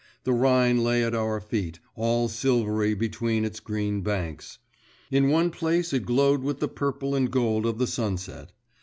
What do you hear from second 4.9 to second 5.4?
in